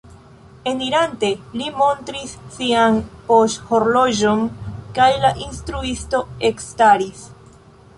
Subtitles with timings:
[0.69, 1.29] Enirante
[1.61, 4.45] li montris sian poŝhorloĝon
[4.99, 7.29] kaj la instruisto ekstaris.